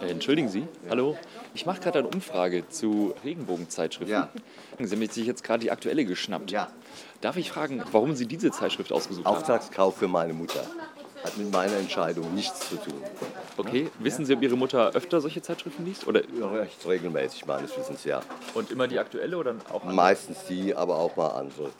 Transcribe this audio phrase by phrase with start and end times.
[0.00, 1.16] Äh, entschuldigen Sie, hallo.
[1.54, 4.12] Ich mache gerade eine Umfrage zu Regenbogenzeitschriften.
[4.12, 4.28] Ja.
[4.78, 6.50] Sie haben sich jetzt gerade die aktuelle geschnappt.
[6.50, 6.68] Ja.
[7.20, 9.36] Darf ich fragen, warum Sie diese Zeitschrift ausgesucht haben?
[9.36, 10.64] Auftragskauf für meine Mutter.
[11.22, 13.00] Hat mit meiner Entscheidung nichts zu tun.
[13.56, 16.06] Okay, wissen Sie, ob Ihre Mutter öfter solche Zeitschriften liest?
[16.08, 18.22] Oder Ja, Recht regelmäßig meines Wissens, ja.
[18.54, 19.94] und immer die aktuelle oder auch andere?
[19.94, 21.70] Meistens die, aber auch mal andere,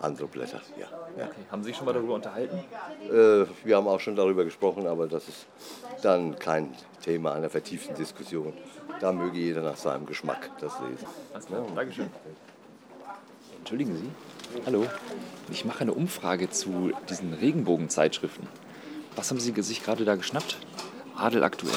[0.00, 0.60] andere Blätter.
[0.78, 0.86] Ja.
[1.18, 1.26] Ja.
[1.26, 1.34] Okay.
[1.50, 2.58] Haben Sie sich schon mal darüber unterhalten?
[3.08, 5.46] Äh, wir haben auch schon darüber gesprochen, aber das ist
[6.02, 6.74] dann kein
[7.04, 8.52] Thema einer vertieften Diskussion.
[9.00, 11.06] Da möge jeder nach seinem Geschmack das lesen.
[11.32, 12.10] Alles klar, Dankeschön.
[13.58, 14.10] Entschuldigen Sie,
[14.66, 14.86] hallo.
[15.50, 18.48] Ich mache eine Umfrage zu diesen Regenbogenzeitschriften.
[19.16, 20.58] Was haben Sie sich gerade da geschnappt?
[21.16, 21.74] Adel aktuell.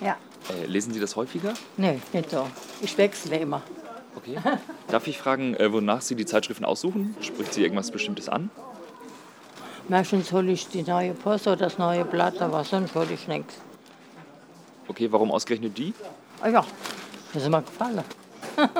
[0.00, 0.16] Ja,
[0.50, 1.54] Äh, lesen Sie das häufiger?
[1.76, 2.46] nee, nicht so.
[2.80, 3.62] Ich wechsle immer.
[4.18, 4.36] Okay.
[4.88, 7.14] Darf ich fragen, äh, wonach Sie die Zeitschriften aussuchen?
[7.20, 8.50] Spricht Sie irgendwas Bestimmtes an?
[9.88, 13.54] Meistens hole ich die neue Post oder das neue Blatt, aber sonst hole ich nichts.
[14.88, 15.94] Okay, warum ausgerechnet die?
[16.40, 16.66] Ah ja,
[17.32, 18.02] das ist mir gefallen.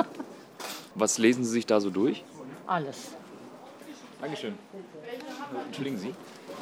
[0.97, 2.25] Was lesen Sie sich da so durch?
[2.67, 3.13] Alles.
[4.21, 4.55] Dankeschön.
[5.67, 6.15] Entschuldigen Sie.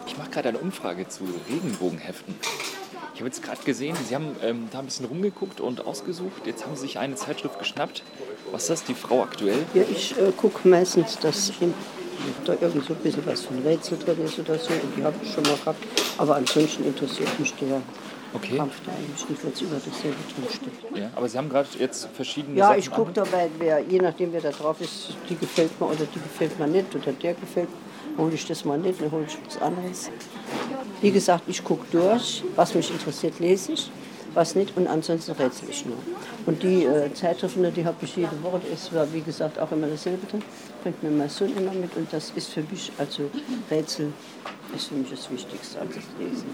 [0.06, 2.34] Ich mache gerade eine Umfrage zu Regenbogenheften.
[3.16, 6.42] Ich habe jetzt gerade gesehen, Sie haben ähm, da ein bisschen rumgeguckt und ausgesucht.
[6.44, 8.02] Jetzt haben Sie sich eine Zeitschrift geschnappt.
[8.52, 9.56] Was ist das, die Frau aktuell?
[9.72, 11.50] Ja, ich äh, gucke meistens, dass
[12.44, 14.70] da irgend so ein bisschen was von Rätsel drin ist oder so.
[14.74, 15.82] Und die habe ich schon mal gehabt.
[16.18, 17.80] Aber ansonsten interessiert mich der
[18.34, 18.58] Okay.
[18.58, 20.98] Kampf da eigentlich nicht, was über dasselbe drinsteht.
[21.02, 24.34] Ja, aber Sie haben gerade jetzt verschiedene Ja, Sachen ich gucke dabei, wer, je nachdem,
[24.34, 27.70] wer da drauf ist, die gefällt mir oder die gefällt mir nicht oder der gefällt
[27.70, 27.76] mir,
[28.18, 30.10] hole ich das mal nicht, dann hole ich was anderes.
[31.00, 33.90] Wie gesagt, ich gucke durch, was mich interessiert, lese ich,
[34.34, 35.96] was nicht und ansonsten rätsel ich nur.
[36.46, 39.86] Und die äh, Zeitschriften, die habe ich jede Woche, das war wie gesagt auch immer
[39.86, 40.42] dasselbe drin,
[40.82, 43.30] bringt mir mein Sohn immer mit und das ist für mich, also
[43.70, 44.12] Rätsel
[44.74, 46.46] ist für mich das Wichtigste, als das Lesen.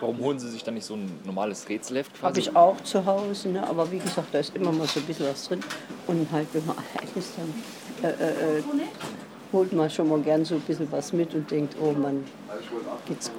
[0.00, 2.40] Warum holen Sie sich dann nicht so ein normales Rätselheft Habe quasi?
[2.40, 3.66] ich auch zu Hause, ne?
[3.66, 5.60] aber wie gesagt, da ist immer mal so ein bisschen was drin.
[6.06, 6.76] Und halt, wenn man
[7.16, 8.62] ist, dann äh, äh, äh,
[9.52, 12.24] holt man schon mal gern so ein bisschen was mit und denkt, oh Mann,
[13.06, 13.30] geht's,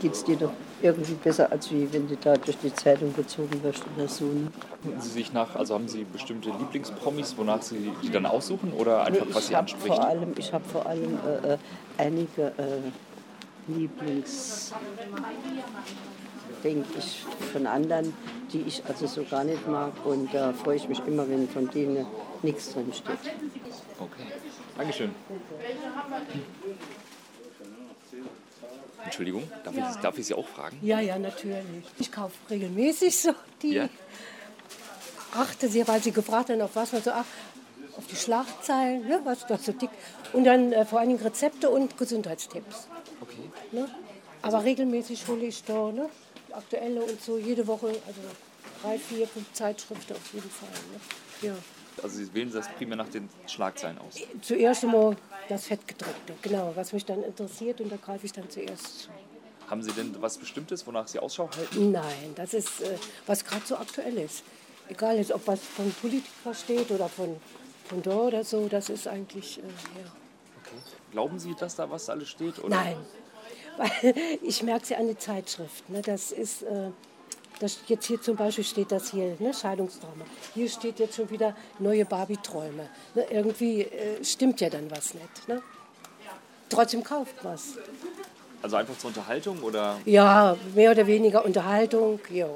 [0.00, 0.50] geht's dir doch
[0.82, 4.24] irgendwie besser, als wie wenn du da durch die Zeitung gezogen wirst oder so.
[4.26, 4.50] Ne?
[4.98, 9.26] Sie sich nach, also haben Sie bestimmte Lieblingspromis, wonach Sie die dann aussuchen oder einfach,
[9.26, 9.94] Nee, was ich Sie habe anspricht?
[9.96, 11.58] vor allem, ich hab vor allem äh, äh,
[11.96, 14.72] einige äh, Lieblings,
[16.62, 18.12] denke ich, von anderen,
[18.52, 19.92] die ich also so gar nicht mag.
[20.04, 22.04] Und da freue ich mich immer, wenn von denen
[22.42, 23.18] nichts drin steht.
[23.98, 24.32] Okay.
[24.76, 25.14] Dankeschön.
[29.04, 30.78] Entschuldigung, darf, ich, darf ich Sie auch fragen?
[30.82, 31.84] Ja, ja, natürlich.
[31.98, 33.74] Ich kaufe regelmäßig so die.
[33.74, 33.88] Ja?
[35.34, 37.24] Achte sehr, weil sie gefragt haben, auf was man so ach,
[37.96, 39.90] auf die Schlagzeilen, ne, was doch so dick.
[40.32, 42.88] Und dann äh, vor allen Dingen Rezepte und Gesundheitstipps.
[43.20, 43.50] Okay.
[43.72, 43.88] Ne?
[44.42, 46.08] Aber regelmäßig hole ich da ne,
[46.52, 48.20] aktuelle und so jede Woche, also
[48.82, 50.68] drei, vier, fünf Zeitschriften auf jeden Fall.
[50.92, 51.48] Ne?
[51.48, 51.54] Ja.
[52.02, 54.20] Also Sie wählen das primär nach den Schlagzeilen aus.
[54.42, 55.16] Zuerst immer
[55.48, 59.08] das Fettgedruckte, genau, was mich dann interessiert und da greife ich dann zuerst zu.
[59.68, 61.92] Haben Sie denn was Bestimmtes, wonach Sie Ausschau halten?
[61.92, 64.42] Nein, das ist, äh, was gerade so aktuell ist.
[64.88, 67.36] Egal jetzt, ob was von Politiker steht oder von,
[67.86, 70.10] von da oder so, das ist eigentlich, äh, ja.
[71.12, 72.58] Glauben Sie, dass da was alles steht?
[72.58, 72.68] Oder?
[72.70, 72.96] Nein,
[73.76, 75.92] weil ich merke es ja an den Zeitschriften.
[75.92, 76.02] Ne?
[76.02, 76.90] Das ist, äh,
[77.64, 79.54] das jetzt hier zum Beispiel steht das hier, ne?
[79.54, 80.24] Scheidungsdrama.
[80.52, 82.88] Hier steht jetzt schon wieder neue Barbie-Träume.
[83.14, 83.26] Ne?
[83.30, 85.48] Irgendwie äh, stimmt ja dann was nicht.
[85.48, 85.62] Ne?
[86.68, 87.78] Trotzdem kauft was.
[88.62, 89.98] Also einfach zur Unterhaltung oder?
[90.04, 92.48] Ja, mehr oder weniger Unterhaltung, ja.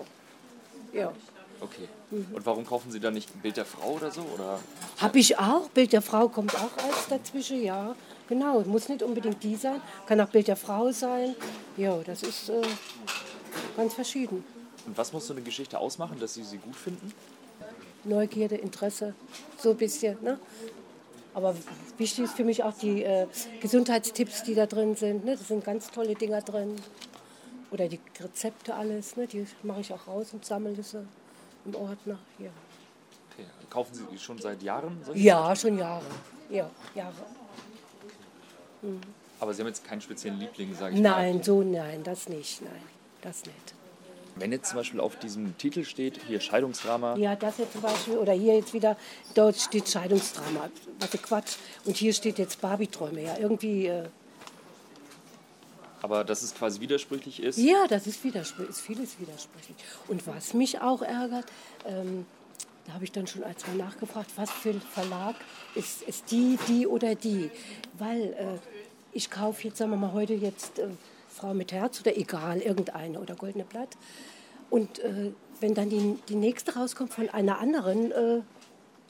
[0.92, 1.12] ja.
[1.60, 1.88] Okay.
[2.10, 4.22] Und warum kaufen Sie dann nicht ein Bild der Frau oder so?
[4.34, 4.60] Oder?
[4.98, 5.68] Habe ich auch.
[5.70, 7.94] Bild der Frau kommt auch als dazwischen, ja.
[8.28, 11.34] Genau, muss nicht unbedingt die sein, kann auch Bild der Frau sein.
[11.78, 12.60] Ja, das ist äh,
[13.74, 14.44] ganz verschieden.
[14.88, 17.12] Und was muss so eine Geschichte ausmachen, dass Sie sie gut finden?
[18.04, 19.14] Neugierde, Interesse,
[19.58, 20.16] so ein bisschen.
[20.22, 20.38] Ne?
[21.34, 21.54] Aber
[21.98, 23.26] wichtig ist für mich auch die äh,
[23.60, 25.26] Gesundheitstipps, die da drin sind.
[25.26, 25.36] Ne?
[25.36, 26.76] Das sind ganz tolle Dinger drin.
[27.70, 29.16] Oder die Rezepte, alles.
[29.18, 29.26] Ne?
[29.26, 31.06] Die mache ich auch raus und sammle sie
[31.66, 32.18] im Ordner.
[32.38, 32.48] Ja,
[33.34, 33.46] Okay.
[33.68, 34.98] Kaufen Sie die schon seit Jahren?
[35.14, 36.06] ja schon Jahre.
[36.48, 37.12] Ja, Jahre.
[39.38, 41.10] Aber Sie haben jetzt keinen speziellen Liebling, sage ich mal.
[41.10, 42.62] Nein, so nein, das nicht.
[42.62, 42.82] Nein,
[43.20, 43.74] das nicht.
[44.38, 48.16] Wenn jetzt zum Beispiel auf diesem Titel steht, hier Scheidungsdrama, Ja, das jetzt zum Beispiel,
[48.18, 48.96] oder hier jetzt wieder,
[49.34, 50.70] dort steht Scheidungsdrama.
[51.00, 51.56] Was für Quatsch.
[51.84, 53.22] Und hier steht jetzt Barbie-Träume.
[53.22, 54.08] Ja, irgendwie, äh,
[56.00, 57.58] aber dass es quasi widersprüchlich ist.
[57.58, 59.76] ja, das ist widersprüchlich, ist vieles widersprüchlich.
[60.06, 61.46] Und was mich auch ärgert,
[61.86, 62.24] ähm,
[62.86, 65.34] da habe ich dann schon als mal nachgefragt, was für ein Verlag
[65.74, 67.50] ist, ist die, die oder die?
[67.98, 68.58] Weil äh,
[69.12, 70.88] ich kaufe jetzt, sagen wir mal, heute jetzt äh,
[71.38, 73.96] Frau mit Herz oder egal, irgendeine oder Goldene Blatt.
[74.70, 78.40] Und äh, wenn dann die, die nächste rauskommt von einer anderen, äh,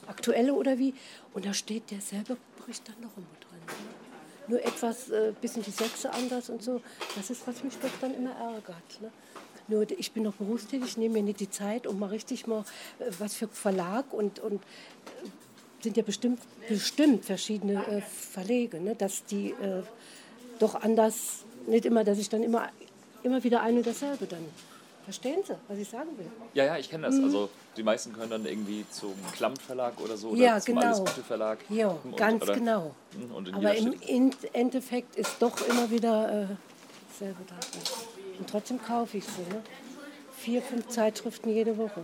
[0.07, 0.95] aktuelle oder wie,
[1.35, 3.61] und da steht derselbe Bericht dann noch immer drin.
[3.67, 4.49] Ne?
[4.49, 6.81] Nur etwas, äh, bisschen die Sätze anders und so.
[7.17, 9.01] Das ist, was mich doch dann immer ärgert.
[9.01, 9.11] Ne?
[9.67, 12.65] Nur ich bin noch berufstätig, nehme mir nicht die Zeit, um mal richtig mal,
[12.99, 15.29] äh, was für Verlag und, und äh,
[15.83, 18.95] sind ja bestimmt, bestimmt verschiedene äh, Verlege, ne?
[18.95, 19.83] dass die äh,
[20.59, 22.69] doch anders, nicht immer, dass ich dann immer,
[23.23, 24.45] immer wieder ein und dasselbe dann.
[25.05, 26.27] Verstehen Sie, was ich sagen will?
[26.53, 27.15] Ja, ja, ich kenne das.
[27.17, 27.49] Also
[27.79, 30.87] die meisten können dann irgendwie zum Klamt Verlag oder so oder Ja, zum genau.
[30.87, 31.59] Alles Gute Verlag.
[31.71, 32.95] Ja, Und- ganz oder- genau.
[33.47, 33.95] In Aber im
[34.53, 36.47] Endeffekt ist doch immer wieder äh,
[37.11, 37.55] dasselbe da.
[38.39, 39.41] Und trotzdem kaufe ich sie.
[39.51, 39.63] Ne?
[40.37, 42.03] Vier, fünf Zeitschriften jede Woche.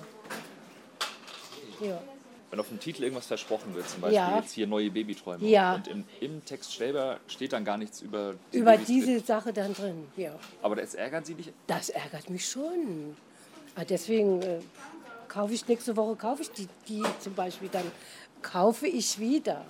[1.80, 2.00] Ja.
[2.50, 4.38] Wenn auf dem Titel irgendwas versprochen wird, zum Beispiel Ja.
[4.38, 5.46] jetzt hier neue Babyträume.
[5.46, 5.74] Ja.
[5.74, 9.24] Und im, im Text selber steht dann gar nichts über die Über Babys diese drin.
[9.24, 10.38] Sache dann drin, ja.
[10.62, 11.52] Aber das ärgern Sie nicht?
[11.66, 13.16] Das ärgert mich schon.
[13.74, 14.60] Ah, Deswegen äh,
[15.28, 17.90] kaufe ich nächste Woche, kaufe ich die, die zum Beispiel, dann
[18.40, 19.64] kaufe ich wieder.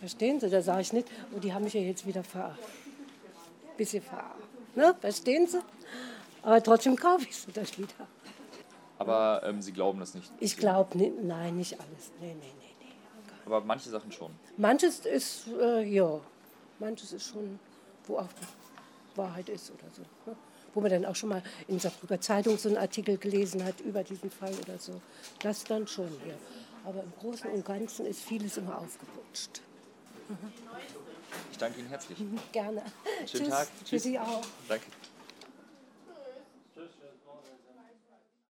[0.00, 0.50] Verstehen Sie?
[0.50, 2.56] Da sage ich nicht, oh, die haben mich ja jetzt wieder ver...
[3.76, 4.24] bisschen ver...
[4.74, 4.94] Ne?
[5.00, 5.60] Verstehen Sie?
[6.42, 8.06] Aber trotzdem kaufe ich sie dann wieder.
[8.98, 10.30] Aber ähm, Sie glauben das nicht.
[10.40, 12.12] Ich glaube, nicht, nein, nicht alles.
[12.20, 12.92] Nee, nee, nee, nee.
[13.44, 14.32] Aber manche Sachen schon.
[14.56, 16.18] Manches ist, äh, ja,
[16.78, 17.58] manches ist schon,
[18.06, 18.28] wo auch
[19.14, 20.02] Wahrheit ist oder so.
[20.30, 20.36] Ne?
[20.74, 24.02] Wo man dann auch schon mal in Saarbrücker Zeitung so einen Artikel gelesen hat über
[24.02, 25.00] diesen Fall oder so.
[25.40, 26.34] Das dann schon, ja.
[26.84, 29.62] Aber im Großen und Ganzen ist vieles immer aufgeputscht.
[31.50, 32.18] Ich danke Ihnen herzlich.
[32.52, 32.82] Gerne.
[33.26, 33.48] Schönen Tschüss.
[33.48, 33.68] Tag.
[33.78, 34.02] Für Tschüss.
[34.02, 34.42] Sie auch.
[34.68, 34.86] Danke.